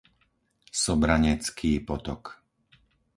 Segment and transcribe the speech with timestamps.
[0.83, 2.23] Sobranecký potok